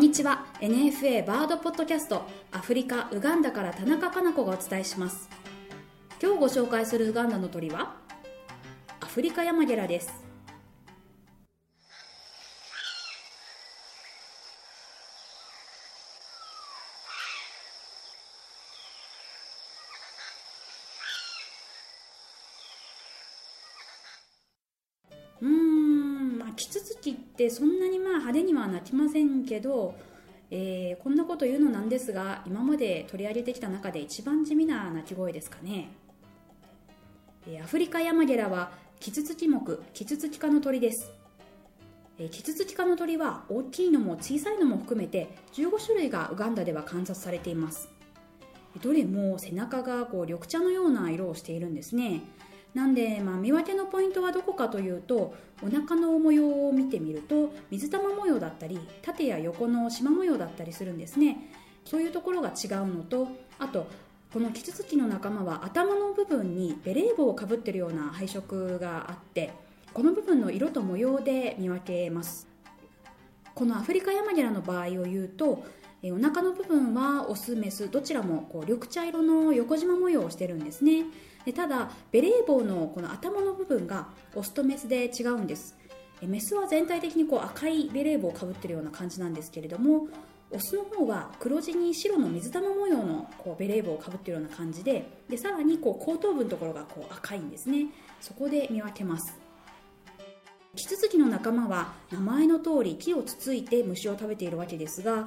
[0.00, 0.46] んにちは。
[0.62, 2.22] NFA バードポッドキャスト
[2.52, 5.28] アフリカウガンダから田中かな子がお伝えします。
[6.22, 7.96] 今日ご紹介するウガンダの鳥は
[9.00, 10.10] アフリカヤマゲラです。
[25.42, 25.79] うーん。
[26.50, 29.94] あキツツキってそんなにまあ派手には鳴きませんけど、
[30.50, 35.88] えーこんなこと言うのなんですが今まで取り上げてきた中で一番地味な鳴き声ですかね、
[37.46, 41.10] えーアフリカヤマゲラはキツツキ目キツツキ科の鳥です。
[42.18, 47.88] えーキツツキ科の鳥は大きいのも小さいのも含めて15種類がウガンダでは観察されています。
[48.82, 52.20] どれも背中がこう緑茶のような色をしているんですね。
[52.74, 61.38] なんで、まあ、見分けのポイントはどこかというとお腹の模様を見てみると水玉模様だったり縦や横の縞模様だったりするんですね。
[61.84, 63.86] そういうところが違うのとあと
[64.32, 69.52] このキツツキの仲間は頭の部分にベレー帽をかぶってるような配色があって
[69.92, 72.46] この部分の色と模様で見分けます。
[73.54, 75.64] このアフリカヤマゲラの場合を言うと
[76.02, 81.04] えーお腹の部分はオスメスどちらもこう緑茶色の横縞模様をしてるんですね。
[81.44, 85.76] でただベレー帽のこの頭の部分がオスとメスで違うんです。
[86.22, 90.08] えメスは全体的にこう赤いベレー帽をかぶってるような感じなんですけれども
[90.50, 97.86] オスの方は黒地に白の水玉模様のこうベレー帽をかぶってるような感じででさらにこう後頭部のところがこう赤いんですね。
[98.20, 99.38] そこで見分けます。
[100.76, 105.26] キツツキの仲間は名前の通り木をつついて虫を食べているわけですが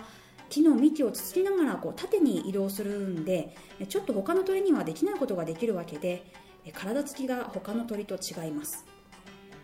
[0.54, 3.56] 木の幹をつつきながらこう縦に移動するんで
[3.90, 6.32] ちょっと他の鳥にはできないことができるわけで
[6.74, 8.86] 体つきが他の鳥と違います。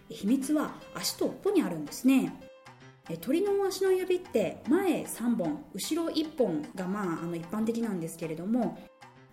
[0.10, 2.34] 秘密は足と尾っぽにあるんですね。
[3.22, 8.80] 鳥の足の指って前3本後ろ1本がまああの一般的なんですけれども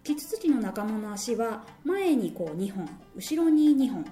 [0.05, 4.05] キツツキの仲間の足は前にこう2本後ろに2本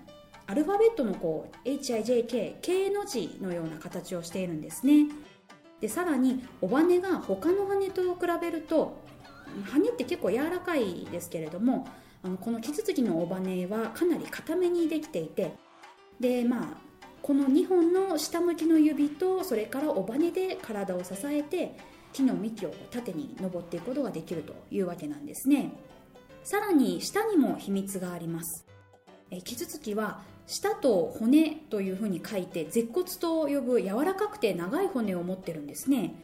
[0.47, 5.09] アルファベットのこう HIJK K の字のような形をしているんですね。
[5.81, 9.03] でさらに尾羽が他の羽と比べると
[9.65, 11.87] 羽って結構柔らかいですけれども
[12.23, 15.55] あのこのキツツキの尾羽はかなり硬めにできていて
[16.21, 16.85] でまあ
[17.23, 21.77] この2本の下向きの指とそれから尾羽で体を支えて
[22.13, 25.73] 木の幹を縦に登っていくことができるというわけなんですね。
[26.45, 28.67] さらに下にも秘密があります。
[29.35, 36.15] えキツツキは舌と骨というふうに書いて舌骨と呼ぶ柔らかくて長い骨を持ってるんですね。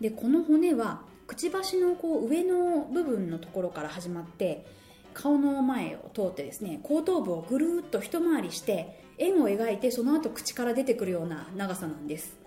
[0.00, 4.66] でこの骨はくちばしのこう上の部分のところから始まって
[5.14, 12.38] 顔の前を通ってですね後頭部をぐるっと一回りして円を描いてその後口から出てくるような長さなんです。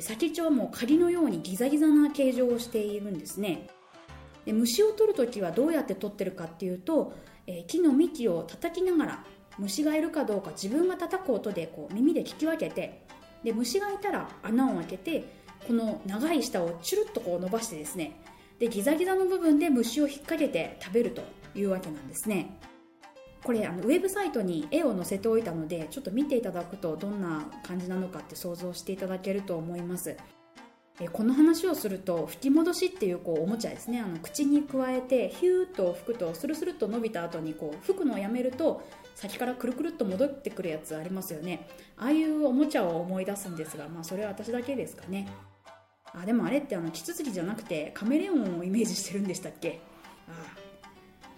[0.00, 3.68] 先っちょはもう鍵のようにギザギザな形状をしているんですね。
[4.46, 7.12] で虫を取るときはどうやって取ってるかっていうと、
[7.46, 9.24] えー木の幹を叩きながら
[9.58, 13.02] 虫がいるかどうか自分が叩く音でこう耳で聞き分けて
[13.44, 15.24] で虫がいたら穴を開けて
[15.66, 18.12] この長い舌をチュルッとこう伸ばしてですね
[18.58, 21.22] でギザギザの部分で虫を引っ掛けて食べると
[21.54, 22.58] いうわけなんですね。
[23.42, 30.16] これあのウェブサイトに絵を載せておいたのでちょっと見ていただくとどんな感じなのかって想像していただけると思います。
[31.04, 34.00] えこの話をすると吹き戻しっていうこうおもちゃですね。
[34.00, 38.82] あの口に加えてヒューッと吹くとスルスルっと伸びた後にこう吹くのをやめると
[39.16, 41.66] 先からくるくるっと戻ってくるやつありますよね。
[41.96, 45.26] ああいうおもちゃを思い出すんですがまあそれは私だけですかね。
[46.14, 49.80] あでもあれってあのキツツキじゃなくてカメレオンをイメージしてるんでしたっけ？
[50.28, 50.58] ああ。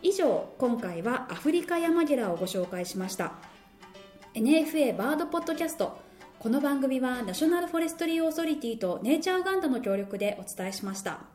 [0.02, 3.32] 以上今回はアフリカヤマゲラをご紹介しました。
[4.34, 5.96] NFA バードポッドキャスト。
[6.44, 11.33] この番組はナショナルフォレストリーオーソリティとネイチャーウガンダの協力でお伝えしました。